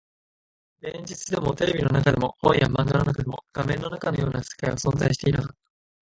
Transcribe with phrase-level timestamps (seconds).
[0.81, 5.53] 現実でも、テレビの中でも、本や漫画の中でも、画面の中のような世界は存在していなかった